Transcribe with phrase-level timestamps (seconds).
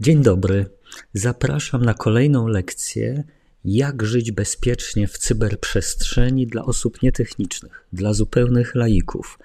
[0.00, 0.66] Dzień dobry.
[1.14, 3.24] Zapraszam na kolejną lekcję
[3.64, 9.38] jak żyć bezpiecznie w cyberprzestrzeni dla osób nietechnicznych, dla zupełnych laików.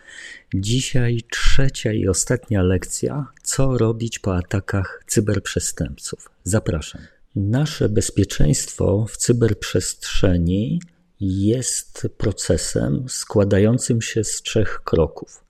[0.53, 6.29] Dzisiaj trzecia i ostatnia lekcja, co robić po atakach cyberprzestępców.
[6.43, 7.01] Zapraszam.
[7.35, 10.81] Nasze bezpieczeństwo w cyberprzestrzeni
[11.19, 15.43] jest procesem składającym się z trzech kroków.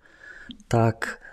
[0.68, 1.25] Tak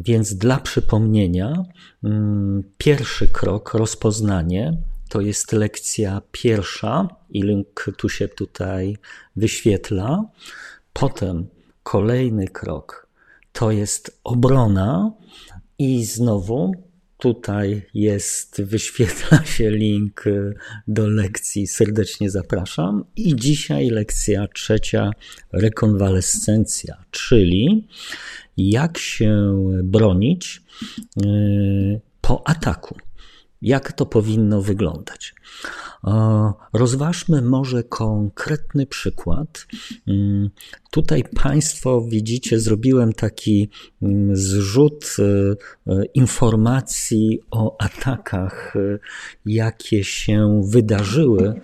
[0.00, 1.64] więc dla przypomnienia,
[2.04, 4.76] mm, pierwszy krok, rozpoznanie,
[5.08, 8.96] to jest lekcja pierwsza i link tu się tutaj
[9.36, 10.24] wyświetla.
[10.92, 11.46] Potem
[11.82, 13.06] kolejny krok
[13.52, 15.12] to jest obrona
[15.78, 16.72] i znowu
[17.18, 20.24] tutaj jest, wyświetla się link
[20.88, 21.66] do lekcji.
[21.66, 23.04] Serdecznie zapraszam.
[23.16, 25.10] I dzisiaj lekcja trzecia,
[25.52, 27.88] rekonwalescencja, czyli
[28.56, 29.54] jak się
[29.84, 30.62] bronić
[31.24, 32.96] y, po ataku.
[33.62, 35.34] Jak to powinno wyglądać?
[36.72, 39.66] Rozważmy może konkretny przykład.
[40.08, 40.50] Mm,
[40.90, 43.70] tutaj Państwo widzicie, zrobiłem taki
[44.02, 48.98] mm, zrzut y, y, informacji o atakach, y,
[49.46, 51.60] jakie się wydarzyły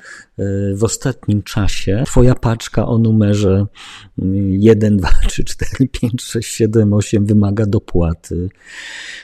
[0.74, 2.04] w ostatnim czasie.
[2.06, 3.66] Twoja paczka o numerze
[4.48, 8.48] 1, 2, 3, 4, 5, 6, 7, 8 wymaga dopłaty.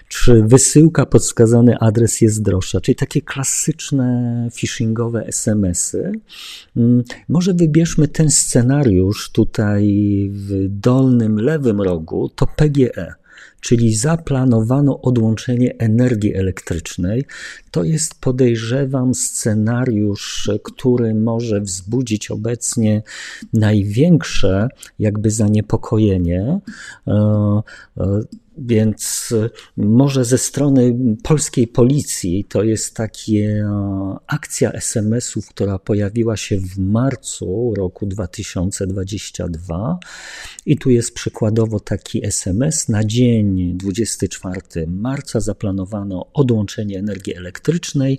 [0.08, 2.80] Czy wysyłka pod wskazany adres jest droższa?
[2.80, 5.01] Czyli takie klasyczne phishingowe
[6.76, 9.84] Mm, może wybierzmy ten scenariusz tutaj
[10.32, 13.14] w dolnym lewym rogu, to PGE
[13.62, 17.24] czyli zaplanowano odłączenie energii elektrycznej.
[17.70, 23.02] To jest, podejrzewam, scenariusz, który może wzbudzić obecnie
[23.52, 26.60] największe jakby zaniepokojenie.
[28.52, 29.34] E, e, więc
[29.76, 33.12] może ze strony polskiej policji to jest taka
[34.26, 39.98] akcja SMS-ów, która pojawiła się w marcu roku 2022.
[40.66, 42.88] I tu jest przykładowo taki SMS.
[42.88, 48.18] Na dzień 24 marca zaplanowano odłączenie energii elektrycznej.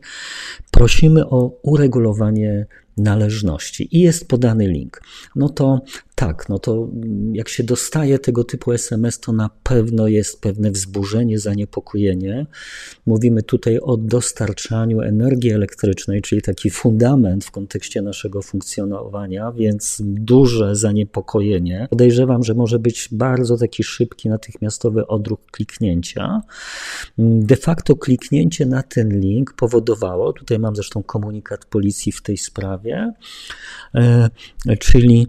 [0.72, 2.66] Prosimy o uregulowanie
[2.98, 5.02] należności i jest podany link.
[5.36, 5.82] No to
[6.16, 6.88] tak, no to
[7.34, 12.46] jak się dostaje tego typu SMS, to na pewno jest pewne wzburzenie, zaniepokojenie.
[13.06, 20.76] Mówimy tutaj o dostarczaniu energii elektrycznej, czyli taki fundament w kontekście naszego funkcjonowania, więc duże
[20.76, 21.88] zaniepokojenie.
[21.90, 26.42] Podejrzewam, że może być bardzo taki szybki, natychmiastowy odruch kliknięcia.
[27.18, 33.14] De facto kliknięcie na ten link powodowało, tutaj mam zresztą komunikat policji w tej sprawie,
[33.96, 34.30] e,
[34.80, 35.28] czyli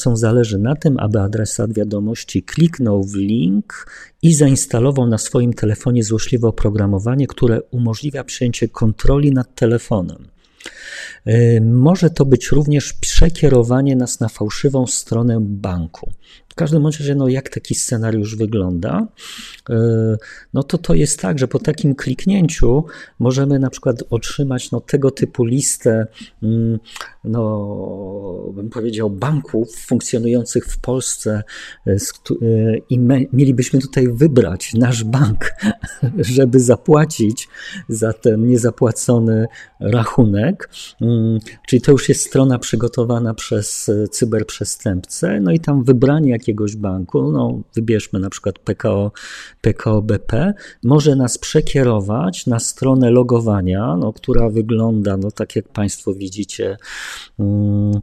[0.00, 3.86] przestępcą zależy na tym, aby adresat wiadomości kliknął w link
[4.22, 10.28] i zainstalował na swoim telefonie złośliwe oprogramowanie, które umożliwia przejęcie kontroli nad telefonem.
[11.26, 16.12] E, może to być również przekierowanie nas na fałszywą stronę banku.
[16.60, 19.06] Każdym razie, no jak taki scenariusz wygląda,
[19.70, 19.76] e,
[20.54, 22.84] no to to jest tak, że po takim kliknięciu
[23.18, 26.06] możemy na przykład otrzymać no, tego typu listę,
[26.42, 26.78] mm,
[27.24, 31.42] no bym powiedział, banków funkcjonujących w Polsce
[31.86, 31.96] e,
[32.90, 32.98] i
[33.32, 35.50] mielibyśmy tutaj wybrać nasz bank,
[36.18, 37.48] żeby zapłacić
[37.88, 39.46] za ten niezapłacony
[39.80, 40.70] rachunek.
[41.00, 46.76] Mm, czyli to już jest strona przygotowana przez e, cyberprzestępcę, no i tam wybranie jakiegoś
[46.76, 49.12] banku, no wybierzmy na przykład PKO,
[49.60, 56.14] PKO BP, może nas przekierować na stronę logowania, no, która wygląda, no tak jak Państwo
[56.14, 56.76] widzicie,
[57.38, 58.00] mm,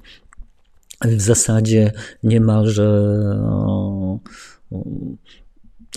[1.05, 1.91] w zasadzie
[2.23, 3.03] niemalże
[3.41, 4.19] no,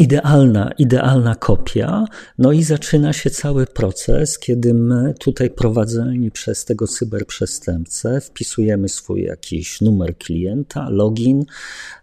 [0.00, 2.04] idealna, idealna kopia.
[2.38, 9.22] No i zaczyna się cały proces, kiedy my tutaj prowadzeni przez tego cyberprzestępcę wpisujemy swój
[9.22, 11.44] jakiś numer klienta, login,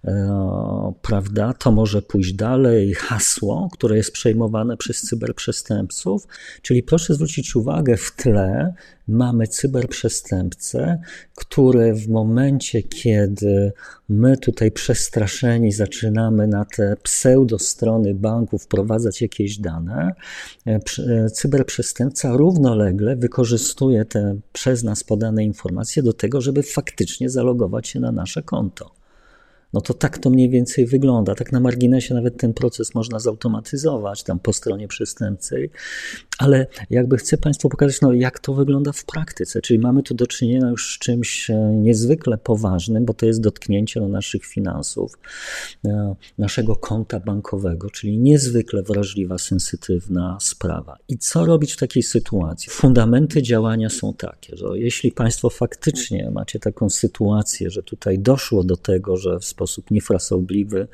[0.06, 1.54] e, prawda?
[1.54, 6.28] To może pójść dalej, hasło, które jest przejmowane przez cyberprzestępców.
[6.62, 8.74] Czyli proszę zwrócić uwagę w tle,
[9.08, 11.02] mamy cyberprzestępcę,
[11.36, 13.72] który w momencie, kiedy
[14.10, 20.14] my tutaj przestraszeni zaczynamy na te pseudostrony banków wprowadzać jakieś dane,
[20.68, 27.88] e, e, cyberprzestępca równolegle wykorzystuje te przez nas podane informacje do tego, żeby faktycznie zalogować
[27.88, 28.97] się na nasze konto.
[29.78, 31.36] No to tak to mniej więcej wygląda.
[31.36, 35.70] Tak na marginesie nawet ten proces można zautomatyzować tam po stronie przestępcy,
[36.38, 39.62] Ale jakby chcę Państwu pokazać, no, jak to wygląda w praktyce.
[39.62, 44.00] Czyli mamy tu do czynienia już z czymś e, niezwykle poważnym, bo to jest dotknięcie
[44.00, 45.18] do naszych finansów,
[45.86, 50.98] e, naszego konta bankowego, czyli niezwykle wrażliwa, sensytywna sprawa.
[51.08, 52.72] I co robić w takiej sytuacji?
[52.72, 58.78] Fundamenty działania są takie, że jeśli Państwo faktycznie macie taką sytuację, że tutaj doszło do
[58.78, 60.88] tego, że w sposób niefrasobliwy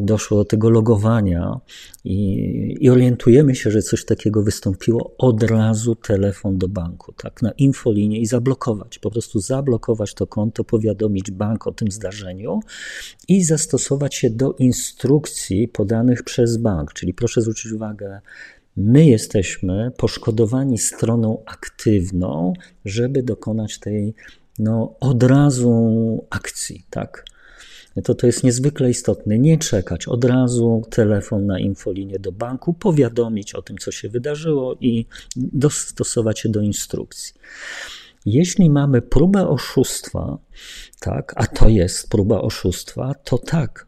[0.00, 1.60] doszło do tego logowania
[2.04, 7.52] i, i, orientujemy się, że coś takiego wystąpiło, od razu telefon do banku, tak, na
[7.52, 12.60] infolinię i zablokować, po prostu zablokować to konto, powiadomić bank o tym zdarzeniu
[13.28, 16.92] i zastosować się do instrukcji podanych przez bank.
[16.92, 18.20] Czyli proszę zwrócić uwagę,
[18.76, 22.52] my jesteśmy poszkodowani stroną aktywną,
[22.84, 24.14] żeby dokonać tej
[24.58, 27.24] no, od razu akcji, tak?
[28.02, 29.38] To, to jest niezwykle istotne.
[29.38, 34.76] Nie czekać, od razu telefon na infolinię do banku, powiadomić o tym, co się wydarzyło
[34.80, 35.06] i
[35.36, 37.34] dostosować się do instrukcji.
[38.26, 40.38] Jeśli mamy próbę oszustwa,
[41.00, 43.86] tak, a to jest próba oszustwa, to tak,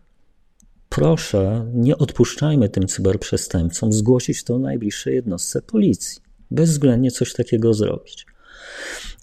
[0.88, 6.22] proszę, nie odpuszczajmy tym cyberprzestępcom zgłosić to najbliższej jednostce policji.
[6.50, 8.26] Bezwzględnie coś takiego zrobić.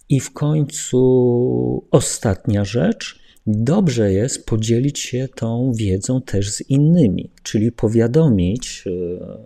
[0.09, 7.71] I w końcu ostatnia rzecz dobrze jest podzielić się tą wiedzą też z innymi, czyli
[7.71, 9.37] powiadomić e,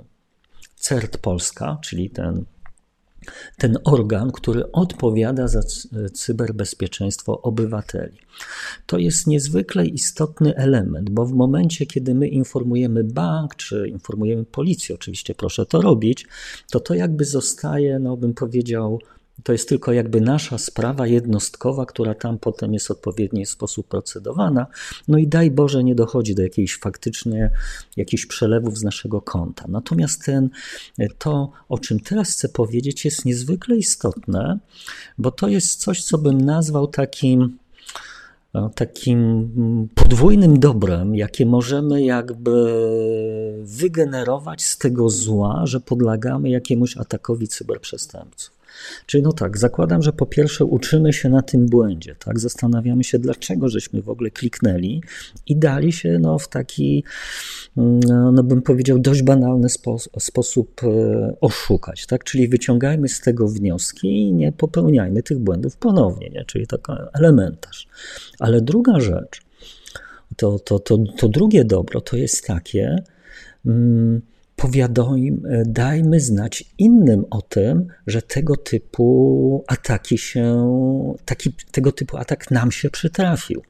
[0.76, 2.46] CERT Polska, czyli ten,
[3.58, 5.62] ten organ, który odpowiada za
[6.14, 8.18] cyberbezpieczeństwo obywateli.
[8.86, 14.96] To jest niezwykle istotny element, bo w momencie, kiedy my informujemy bank, czy informujemy policję,
[14.96, 16.28] oczywiście proszę to robić,
[16.72, 19.00] to to jakby zostaje, no bym powiedział,
[19.44, 24.68] to jest tylko jakby nasza sprawa jednostkowa, która tam potem jest w odpowiedni sposób procedowana.
[25.08, 27.52] No i daj Boże, nie dochodzi do jakiejś faktycznie
[27.98, 29.66] jakichś przelewów z naszego konta.
[29.68, 30.50] Natomiast ten,
[31.18, 34.60] to, o czym teraz chcę powiedzieć, jest niezwykle istotne,
[35.18, 37.58] bo to jest coś, co bym nazwał takim
[38.54, 42.74] no, takim podwójnym dobrem, jakie możemy jakby
[43.64, 48.61] wygenerować z tego zła, że podlegamy jakiemuś atakowi cyberprzestępców.
[49.06, 52.40] Czyli no tak, zakładam, że po pierwsze uczymy się na tym błędzie, tak?
[52.40, 55.02] Zastanawiamy się, dlaczego żeśmy w ogóle kliknęli
[55.48, 57.04] i dali się no, w taki,
[57.78, 58.00] mm,
[58.34, 60.88] no bym powiedział, dość banalny spo, sposób e,
[61.42, 62.24] oszukać, tak?
[62.24, 66.46] Czyli wyciągajmy z tego wnioski i nie popełniajmy tych błędów ponownie, nie?
[66.46, 67.88] Czyli taki elementarz.
[68.40, 69.42] Ale druga rzecz,
[70.36, 73.04] to, to, to, to drugie dobro to jest takie,
[73.66, 74.22] mm,
[74.62, 75.16] powiadom,
[75.66, 80.66] dajmy znać innym o tym, że tego typu ataki się,
[81.26, 83.62] taki, tego typu atak nam się przytrafił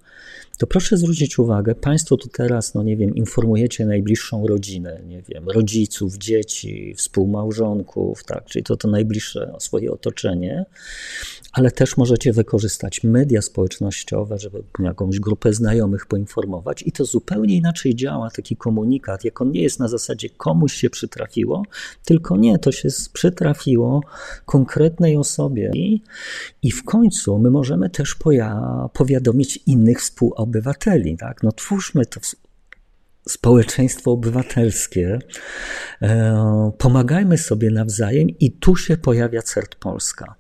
[0.58, 5.50] to proszę zwrócić uwagę, Państwo tu teraz, no nie wiem, informujecie najbliższą rodzinę, nie wiem,
[5.50, 10.66] rodziców, dzieci, współmałżonków, tak, czyli to to najbliższe swoje otoczenie,
[11.52, 17.96] ale też możecie wykorzystać media społecznościowe, żeby jakąś grupę znajomych poinformować i to zupełnie inaczej
[17.96, 21.64] działa taki komunikat, jak on nie jest na zasadzie komuś się przytrafiło,
[22.06, 24.02] tylko nie, to się przytrafiło
[24.46, 25.72] konkretnej osobie
[26.64, 28.18] i, w końcu my możemy też
[28.94, 31.18] powiadomić innych współobywateli, obywateli.
[31.18, 31.44] Tak?
[31.44, 32.20] No twórzmy to
[33.30, 35.20] społeczeństwo obywatelskie,
[36.02, 40.36] e, pomagajmy sobie nawzajem i tu się pojawia CERT Polska.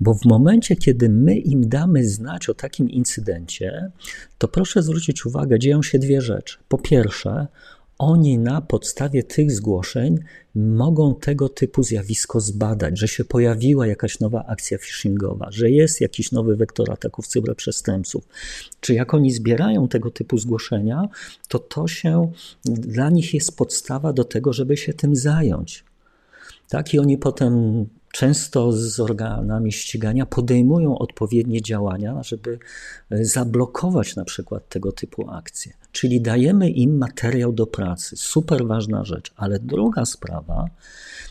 [0.00, 3.90] Bo w momencie, kiedy my im damy znać o takim incydencie,
[4.38, 6.58] to proszę zwrócić uwagę, dzieją się dwie rzeczy.
[6.68, 7.46] Po pierwsze,
[8.00, 10.18] oni na podstawie tych zgłoszeń
[10.54, 16.32] mogą tego typu zjawisko zbadać, że się pojawiła jakaś nowa akcja phishingowa, że jest jakiś
[16.32, 18.28] nowy wektor ataków cyberprzestępców.
[18.80, 21.08] Czy jak oni zbierają tego typu zgłoszenia,
[21.48, 22.32] to to się
[22.64, 25.84] dla nich jest podstawa do tego, żeby się tym zająć.
[26.68, 32.58] Tak, i oni potem często z organami ścigania podejmują odpowiednie działania, żeby
[33.10, 35.72] e, zablokować na przykład tego typu akcje.
[35.92, 38.16] Czyli dajemy im materiał do pracy.
[38.16, 39.32] Super ważna rzecz.
[39.36, 40.68] Ale druga sprawa,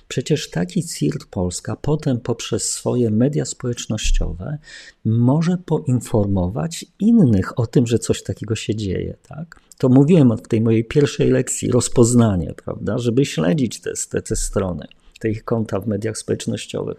[0.08, 4.58] przecież taki CIRT Polska potem poprzez swoje media społecznościowe
[5.06, 9.18] może poinformować innych o tym, że coś takiego się dzieje.
[9.28, 9.60] Tak?
[9.78, 14.88] To mówiłem w tej mojej pierwszej lekcji, rozpoznanie, prawda, żeby śledzić te, te, te strony
[15.20, 16.98] te ich konta w mediach społecznościowych.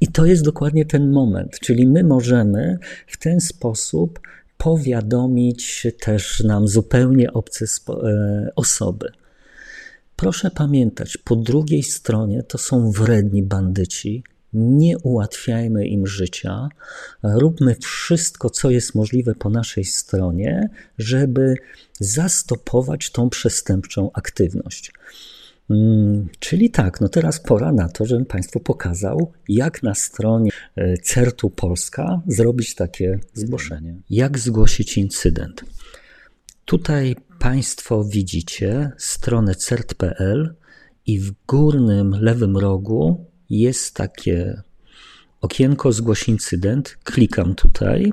[0.00, 4.20] I to jest dokładnie ten moment, czyli my możemy w ten sposób
[4.58, 9.12] powiadomić też nam zupełnie obce e, osoby.
[10.16, 14.24] Proszę pamiętać, po drugiej stronie to są wredni bandyci.
[14.52, 16.68] Nie ułatwiajmy im życia.
[17.22, 21.54] Róbmy wszystko, co jest możliwe po naszej stronie, żeby
[22.00, 24.92] zastopować tą przestępczą aktywność.
[25.70, 30.96] Mm, czyli tak, no teraz pora na to, żebym Państwu pokazał, jak na stronie e,
[30.96, 33.96] CERTU Polska zrobić takie zgłoszenie.
[34.10, 35.64] Jak zgłosić incydent?
[36.64, 40.54] Tutaj Państwo widzicie stronę cert.pl
[41.06, 44.62] i w górnym lewym rogu jest takie
[45.40, 46.96] okienko zgłoś incydent.
[47.04, 48.12] Klikam tutaj.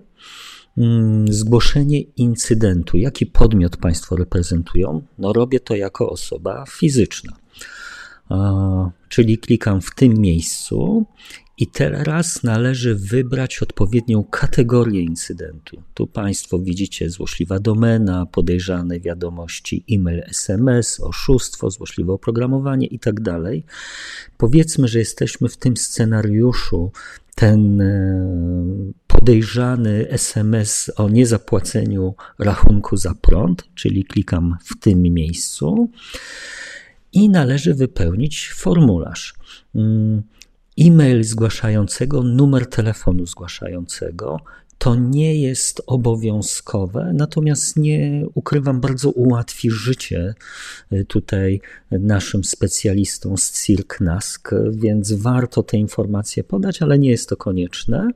[0.78, 2.98] Mm, zgłoszenie incydentu.
[2.98, 5.02] Jaki podmiot Państwo reprezentują?
[5.18, 7.41] No, robię to jako osoba fizyczna.
[9.10, 11.06] Czyli klikam w tym miejscu
[11.58, 15.82] i teraz należy wybrać odpowiednią kategorię incydentu.
[15.94, 23.24] Tu Państwo widzicie złośliwa domena, podejrzane wiadomości e-mail, SMS, oszustwo, złośliwe oprogramowanie itd.
[23.24, 23.74] Tak
[24.38, 26.92] Powiedzmy, że jesteśmy w tym scenariuszu,
[27.36, 28.28] ten e,
[29.08, 35.90] podejrzany SMS o niezapłaceniu rachunku za prąd, czyli klikam w tym miejscu
[37.14, 39.34] i należy wypełnić formularz.
[39.76, 40.24] Mm,
[40.80, 44.40] e-mail zgłaszającego, numer telefonu zgłaszającego.
[44.78, 50.36] To nie jest obowiązkowe, natomiast nie ukrywam, bardzo ułatwi życie
[50.94, 57.30] y, tutaj naszym specjalistom z CIRK NASK, więc warto te informacje podać, ale nie jest
[57.30, 58.10] to konieczne.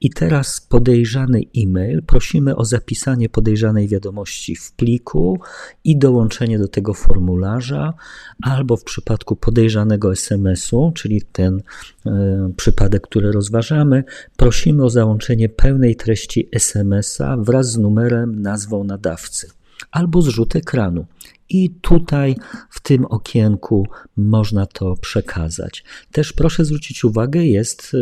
[0.00, 2.02] I teraz podejrzany e-mail.
[2.02, 5.40] Prosimy o zapisanie podejrzanej wiadomości w pliku
[5.84, 7.94] i dołączenie do tego formularza,
[8.42, 11.62] albo w przypadku podejrzanego SMS-u, czyli ten
[12.06, 12.10] y,
[12.56, 14.04] przypadek, który rozważamy,
[14.36, 19.48] prosimy o załączenie pełnej treści SMS-a wraz z numerem, nazwą nadawcy
[19.90, 21.06] albo zrzut ekranu.
[21.48, 22.36] I tutaj
[22.70, 23.86] w tym okienku
[24.16, 25.84] można to przekazać.
[26.12, 27.96] Też proszę zwrócić uwagę, jest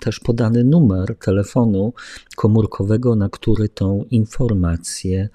[0.00, 1.92] też podany numer telefonu
[2.36, 5.28] komórkowego, na który tą informację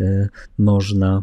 [0.00, 1.22] y, można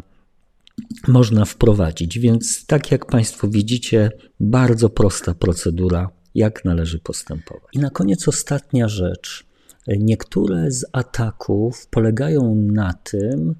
[1.08, 2.18] można wprowadzić.
[2.18, 7.68] Więc tak jak Państwo widzicie, bardzo prosta procedura, jak należy postępować.
[7.72, 9.46] I na koniec ostatnia rzecz.
[9.88, 13.54] Niektóre z ataków polegają na tym,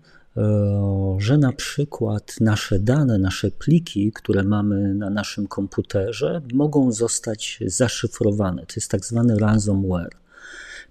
[1.18, 8.66] że na przykład nasze dane, nasze pliki, które mamy na naszym komputerze, mogą zostać zaszyfrowane.
[8.66, 10.16] To jest tak zwany ransomware.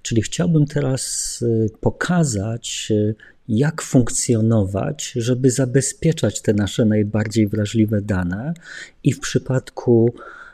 [0.01, 3.13] Czyli chciałbym teraz e, pokazać, e,
[3.47, 8.53] jak funkcjonować, żeby zabezpieczać te nasze najbardziej wrażliwe dane
[9.03, 10.44] i w przypadku E,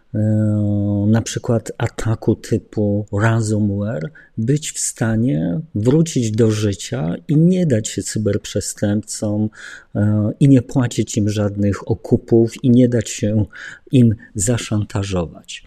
[1.08, 8.04] na przykład ataku typu ransomware, być w stanie wrócić do życia i nie dać się
[8.04, 9.50] cyberprzestępcom
[9.96, 13.46] e, i nie płacić im żadnych okupów i nie dać się
[13.92, 15.64] im zaszantażować.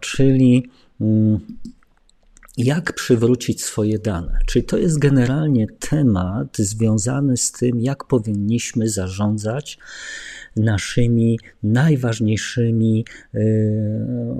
[0.00, 1.40] Czyli mm,
[2.56, 4.38] jak przywrócić swoje dane.
[4.46, 9.78] Czyli to jest generalnie temat związany z tym, jak powinniśmy zarządzać
[10.56, 13.04] naszymi najważniejszymi
[13.34, 13.40] e,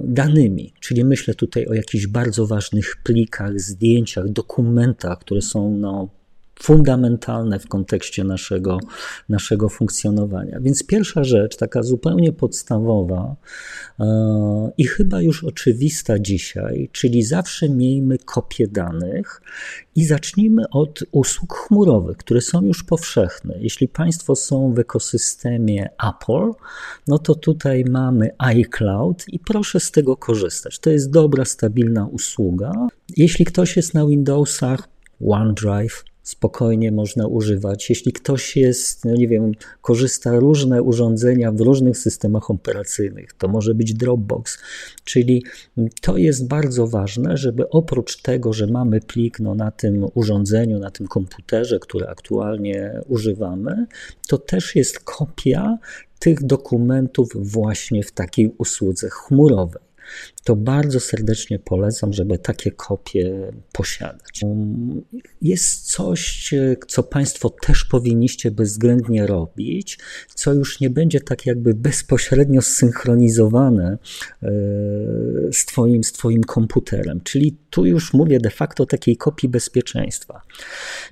[0.05, 0.73] danymi.
[0.81, 6.09] Czyli myślę tutaj o jakichś bardzo ważnych plikach, zdjęciach, dokumentach, które są no,
[6.63, 8.79] fundamentalne w kontekście naszego,
[9.29, 10.61] naszego funkcjonowania.
[10.61, 13.37] Więc pierwsza rzecz, taka zupełnie podstawowa
[14.01, 19.43] e, i chyba już oczywista dzisiaj, czyli zawsze miejmy kopię danych
[19.97, 23.55] i zacznijmy od usług chmurowych, które są już powszechne.
[23.61, 26.51] Jeśli Państwo są w ekosystemie Apple,
[27.07, 30.79] no to tutaj mamy iCloud i proszę z tego korzystać.
[30.79, 32.73] To jest dobra, stabilna usługa.
[33.17, 34.89] Jeśli ktoś jest na Windowsach,
[35.21, 37.91] OneDrive, spokojnie można używać.
[37.91, 43.75] Jeśli ktoś jest, no nie wiem, korzysta różne urządzenia w różnych systemach operacyjnych, to może
[43.75, 44.59] być Dropbox,
[45.05, 45.45] czyli
[46.01, 50.91] to jest bardzo ważne, żeby oprócz tego, że mamy plik no, na tym urządzeniu, na
[50.91, 53.87] tym komputerze, który aktualnie używamy,
[54.29, 55.79] to też jest kopia
[56.19, 59.92] tych dokumentów właśnie w takiej usłudze chmurowej
[60.45, 64.41] to bardzo serdecznie polecam, żeby takie kopie posiadać.
[65.43, 66.55] Jest coś,
[66.89, 69.99] co Państwo też powinniście bezwzględnie robić,
[70.35, 73.99] co już nie będzie tak jakby bezpośrednio zsynchronizowane
[74.43, 74.49] e,
[75.53, 77.21] z Twoim, z twoim komputerem.
[77.25, 80.43] Czyli tu już mówię de facto takiej kopii bezpieczeństwa.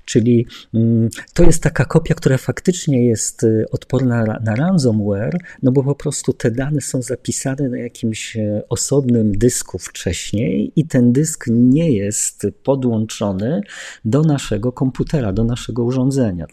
[0.05, 5.95] Czyli mm, to jest taka kopia, która faktycznie jest odporna na ransomware, no bo po
[5.95, 8.37] prostu te dane są zapisane na jakimś
[8.69, 13.61] osobnym osobnym dysku wcześniej i ten dysk nie jest podłączony
[14.05, 16.45] do naszego komputera, do naszego urządzenia.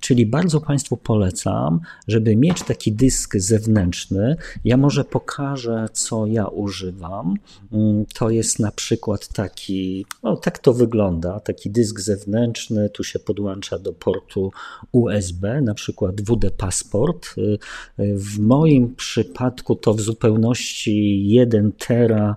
[0.00, 4.36] Czyli bardzo Państwu polecam, żeby mieć taki dysk zewnętrzny.
[4.64, 7.34] Ja może pokażę, co ja używam.
[7.72, 13.18] Mm, to jest na przykład taki, o tak to wygląda, taki dysk zewnętrzny, tu się
[13.18, 14.52] podłącza do portu
[14.92, 17.34] USB, na przykład WD Passport.
[17.38, 17.58] Y,
[18.00, 22.36] y, w moim przypadku to w zupełności 1 tera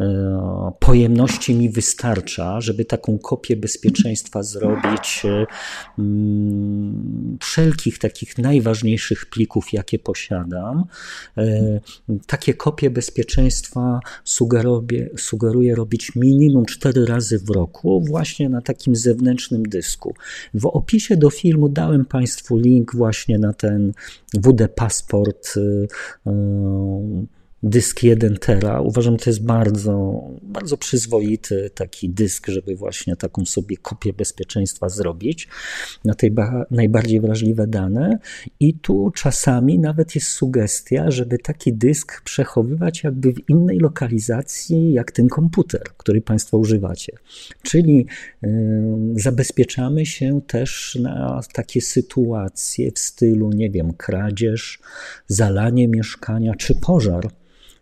[0.00, 5.46] E, pojemności mi wystarcza, żeby taką kopię bezpieczeństwa zrobić e,
[5.98, 10.84] mm, wszelkich takich najważniejszych plików, jakie posiadam.
[11.38, 11.80] E,
[12.26, 19.62] takie kopie bezpieczeństwa sugeruję, sugeruję robić minimum 4 razy w roku, właśnie na takim zewnętrznym
[19.62, 20.14] dysku.
[20.54, 23.92] W opisie do filmu dałem Państwu link właśnie na ten
[24.34, 25.54] WD Passport
[27.62, 28.80] dysk 1 tera.
[28.80, 35.48] Uważam, to jest bardzo, bardzo przyzwoity taki dysk, żeby właśnie taką sobie kopię bezpieczeństwa zrobić
[36.04, 36.34] na tej
[36.70, 38.18] najbardziej wrażliwe dane.
[38.60, 45.12] I tu czasami nawet jest sugestia, żeby taki dysk przechowywać jakby w innej lokalizacji, jak
[45.12, 47.12] ten komputer, który Państwo używacie.
[47.62, 48.06] Czyli
[48.42, 48.50] yy,
[49.16, 54.78] zabezpieczamy się też na takie sytuacje w stylu, nie wiem, kradzież,
[55.26, 57.30] zalanie mieszkania czy pożar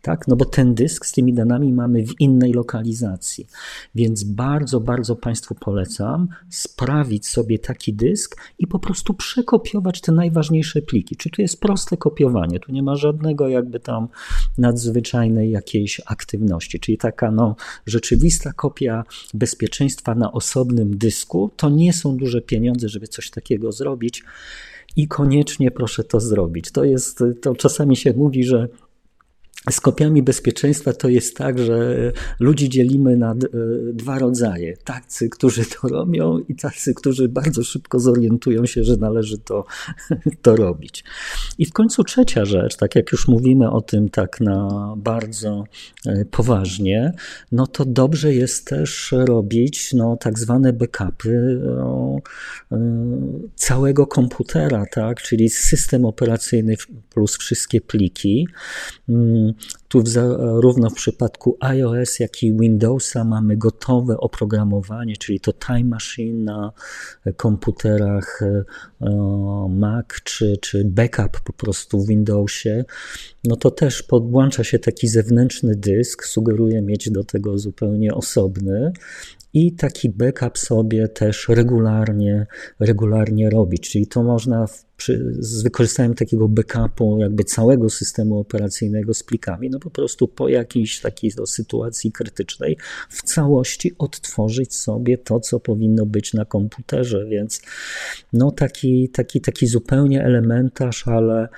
[0.03, 0.29] tak?
[0.29, 3.47] No bo ten dysk z tymi danymi mamy w innej lokalizacji.
[3.95, 10.83] Więc bardzo, bardzo Państwu polecam sprawić sobie taki dysk i po prostu przekopiować te najważniejsze
[10.83, 11.17] pliki.
[11.17, 12.61] Czy tu jest proste kopiowanie?
[12.61, 14.09] Tu nie ma żadnego jakby tam
[14.59, 16.81] nadzwyczajnej jakiejś aktywności.
[16.81, 21.51] Czyli taka no, rzeczywista kopia bezpieczeństwa na osobnym dysku.
[21.57, 24.25] To nie są duże pieniądze, żeby coś takiego zrobić
[24.97, 26.71] i koniecznie proszę to zrobić.
[26.73, 28.69] To jest, to czasami się mówi, że
[29.71, 31.97] z kopiami bezpieczeństwa to jest tak, że
[32.41, 33.35] ludzi dzielimy na
[33.93, 34.77] dwa rodzaje.
[34.77, 39.65] Tacy, którzy to robią i tacy, którzy bardzo szybko zorientują się, że należy to,
[40.43, 41.05] to robić.
[41.59, 45.65] I w końcu trzecia rzecz, tak jak już mówimy o tym tak na bardzo
[46.07, 47.13] e, poważnie,
[47.53, 52.17] no to dobrze jest też robić no, tak zwane backupy no,
[53.55, 55.23] całego komputera, tak?
[55.23, 56.75] czyli system operacyjny
[57.11, 58.47] plus wszystkie pliki.
[59.89, 66.45] Tu zarówno w przypadku iOS, jak i Windowsa mamy gotowe oprogramowanie, czyli to Time Machine
[66.45, 66.73] na
[67.37, 68.65] komputerach e,
[69.69, 72.85] Mac czy, czy backup po prostu w Windowsie.
[73.45, 78.93] No to też podłącza się taki zewnętrzny dysk, sugeruję mieć do tego zupełnie osobny
[79.55, 82.47] i taki backup sobie też regularnie,
[82.81, 83.91] regularnie robić.
[83.91, 89.71] Czyli to można w, przy, z wykorzystaniem takiego backupu jakby całego systemu operacyjnego z plikami,
[89.71, 92.77] no po prostu po jakiejś takiej no, sytuacji krytycznej
[93.09, 97.63] w całości odtworzyć sobie to, co powinno być na komputerze, więc
[98.33, 101.49] no taki, taki, taki zupełnie elementarz, ale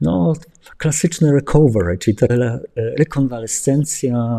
[0.00, 0.32] no
[0.76, 2.26] klasyczny recovery, czyli ta
[2.76, 4.38] rekonwalescencja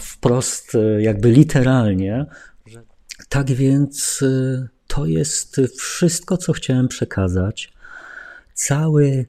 [0.00, 2.26] wprost, e, jakby literalnie.
[3.28, 7.72] Tak więc e, to jest wszystko, co chciałem przekazać.
[8.54, 9.26] Cały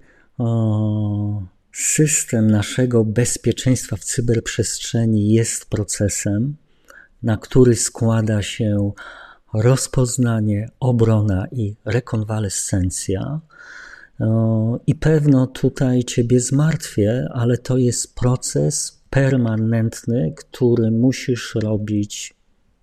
[1.73, 6.55] system naszego bezpieczeństwa w cyberprzestrzeni jest procesem,
[7.23, 8.91] na który składa się
[9.53, 13.39] rozpoznanie, obrona i rekonwalescencja.
[14.87, 22.33] I pewno tutaj Ciebie zmartwię, ale to jest proces permanentny, który musisz robić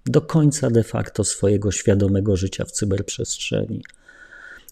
[0.06, 3.82] do końca de facto swojego świadomego życia w cyberprzestrzeni.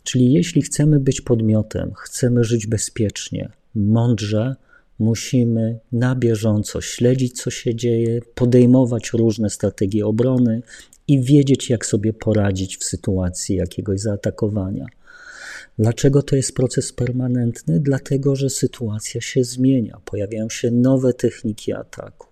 [0.03, 4.57] Czyli jeśli chcemy być podmiotem, chcemy żyć bezpiecznie, mądrze,
[4.99, 10.63] musimy na bieżąco śledzić, co się dzieje, podejmować różne strategie obrony
[11.09, 14.87] i wiedzieć, jak sobie poradzić w sytuacji jakiegoś zaatakowania.
[15.79, 17.81] Dlaczego to jest proces permanentny?
[17.81, 22.27] Dlatego, że sytuacja się zmienia, pojawiają się nowe techniki ataku.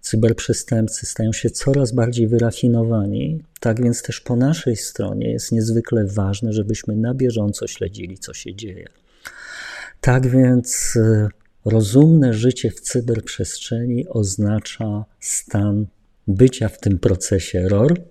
[0.00, 6.52] Cyberprzestępcy stają się coraz bardziej wyrafinowani, tak więc też po naszej stronie jest niezwykle ważne,
[6.52, 8.86] żebyśmy na bieżąco śledzili, co się dzieje.
[10.00, 11.28] Tak więc e,
[11.64, 15.86] rozumne życie w cyberprzestrzeni oznacza stan
[16.28, 18.02] bycia w tym procesie ROR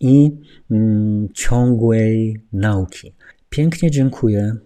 [0.00, 0.30] i
[0.70, 3.14] mm, ciągłej nauki.
[3.54, 4.56] Pięknie dziękuję.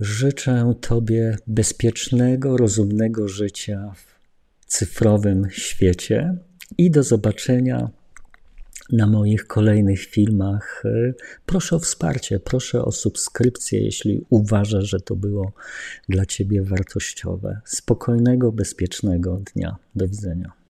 [0.00, 6.36] Życzę Tobie bezpiecznego, rozumnego życia w cyfrowym świecie
[6.78, 7.90] i do zobaczenia
[8.92, 10.82] na moich kolejnych filmach.
[11.46, 15.52] Proszę o wsparcie, proszę o subskrypcję, jeśli uważasz, że to było
[16.08, 17.60] dla Ciebie wartościowe.
[17.64, 19.76] Spokojnego, bezpiecznego dnia.
[19.94, 20.52] Do widzenia.